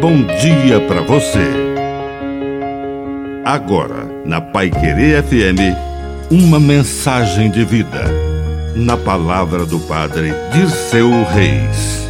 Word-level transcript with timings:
bom 0.00 0.24
dia 0.40 0.80
para 0.88 1.02
você. 1.02 1.44
Agora, 3.44 4.06
na 4.24 4.40
Pai 4.40 4.70
Querer 4.70 5.22
FM, 5.22 5.76
uma 6.30 6.58
mensagem 6.58 7.50
de 7.50 7.62
vida. 7.66 8.04
Na 8.74 8.96
palavra 8.96 9.66
do 9.66 9.78
Padre 9.80 10.30
Dirceu 10.54 11.10
Reis. 11.24 12.08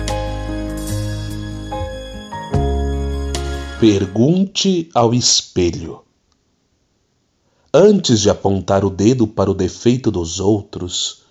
Pergunte 3.81 4.89
ao 4.95 5.13
espelho. 5.13 6.05
Antes 7.75 8.21
de 8.21 8.31
apontar 8.31 8.85
o 8.85 8.91
dedo 8.91 9.27
para 9.27 9.51
o 9.51 9.55
defeito 9.55 10.13
dos 10.13 10.39
outros, 10.39 11.23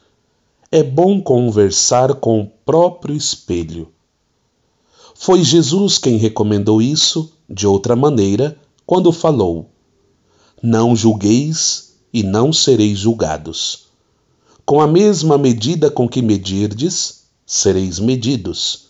é 0.70 0.84
bom 0.84 1.22
conversar 1.22 2.16
com 2.16 2.42
o 2.42 2.48
próprio 2.66 3.16
espelho 3.16 3.88
foi 5.16 5.44
Jesus 5.44 5.98
quem 5.98 6.18
recomendou 6.18 6.82
isso 6.82 7.32
de 7.50 7.66
outra 7.68 7.96
maneira 7.96 8.58
quando 8.86 9.12
falou: 9.12 9.70
Não 10.62 10.96
julgueis 10.96 11.96
e 12.14 12.24
não 12.24 12.54
sereis 12.54 13.00
julgados. 13.00 13.88
Com 14.66 14.82
a 14.82 14.88
mesma 14.88 15.38
medida 15.38 15.90
com 15.90 16.08
que 16.08 16.22
medirdes, 16.22 17.24
sereis 17.46 18.00
medidos. 18.00 18.90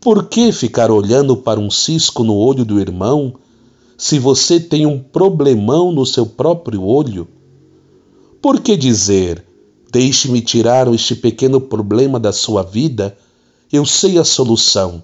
Por 0.00 0.28
que 0.28 0.52
ficar 0.52 0.90
olhando 0.90 1.36
para 1.36 1.60
um 1.60 1.70
cisco 1.70 2.24
no 2.24 2.34
olho 2.34 2.64
do 2.64 2.80
irmão 2.80 3.34
se 3.96 4.18
você 4.18 4.60
tem 4.60 4.86
um 4.86 4.98
problemão 4.98 5.92
no 5.92 6.06
seu 6.06 6.24
próprio 6.24 6.82
olho? 6.82 7.28
Por 8.40 8.60
que 8.60 8.76
dizer: 8.76 9.44
Deixe-me 9.90 10.40
tirar 10.40 10.92
este 10.92 11.14
pequeno 11.14 11.60
problema 11.60 12.18
da 12.18 12.32
sua 12.32 12.62
vida, 12.62 13.16
eu 13.72 13.84
sei 13.84 14.18
a 14.18 14.24
solução 14.24 15.02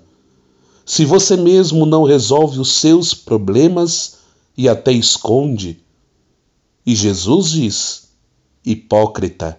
se 0.85 1.05
você 1.05 1.37
mesmo 1.37 1.87
não 1.87 2.05
resolve 2.05 2.61
os 2.61 2.73
seus 2.75 3.15
problemas 3.15 4.19
e 4.57 4.69
até 4.69 4.93
esconde. 4.93 5.81
E 6.85 6.95
Jesus 6.95 7.51
diz: 7.51 8.09
Hipócrita, 8.65 9.57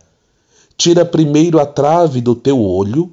tira 0.78 1.04
primeiro 1.04 1.59
a 1.59 1.66
trave 1.66 2.22
do 2.22 2.36
teu 2.36 2.62
olho, 2.62 3.12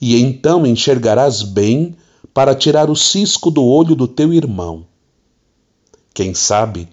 e 0.00 0.20
então 0.20 0.66
enxergarás 0.66 1.42
bem 1.42 1.94
para 2.34 2.54
tirar 2.54 2.90
o 2.90 2.96
cisco 2.96 3.50
do 3.50 3.64
olho 3.64 3.94
do 3.94 4.08
teu 4.08 4.32
irmão. 4.32 4.84
Quem 6.12 6.34
sabe, 6.34 6.88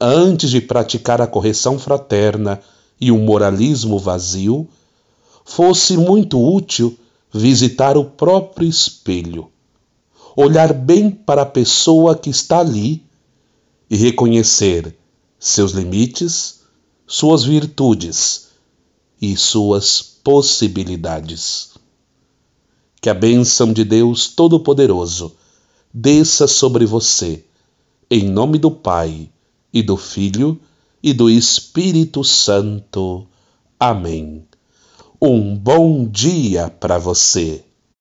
antes 0.00 0.50
de 0.50 0.60
praticar 0.60 1.20
a 1.20 1.26
correção 1.26 1.78
fraterna 1.78 2.60
e 3.00 3.10
o 3.10 3.18
moralismo 3.18 3.98
vazio, 3.98 4.68
fosse 5.44 5.96
muito 5.96 6.40
útil 6.40 6.96
visitar 7.32 7.96
o 7.96 8.04
próprio 8.04 8.68
espelho 8.68 9.50
olhar 10.36 10.72
bem 10.72 11.10
para 11.10 11.42
a 11.42 11.46
pessoa 11.46 12.16
que 12.16 12.30
está 12.30 12.58
ali 12.58 13.04
e 13.88 13.96
reconhecer 13.96 14.96
seus 15.38 15.72
limites, 15.72 16.62
suas 17.06 17.44
virtudes 17.44 18.48
e 19.20 19.36
suas 19.36 20.02
possibilidades. 20.02 21.74
Que 23.00 23.10
a 23.10 23.14
bênção 23.14 23.72
de 23.72 23.84
Deus 23.84 24.28
Todo-Poderoso 24.28 25.36
desça 25.92 26.46
sobre 26.46 26.86
você, 26.86 27.44
em 28.10 28.28
nome 28.28 28.58
do 28.58 28.70
Pai, 28.70 29.30
e 29.72 29.82
do 29.82 29.96
Filho, 29.96 30.60
e 31.02 31.12
do 31.12 31.28
Espírito 31.28 32.24
Santo. 32.24 33.26
Amém. 33.78 34.46
Um 35.20 35.54
bom 35.54 36.06
dia 36.08 36.70
para 36.70 36.96
você. 36.98 37.64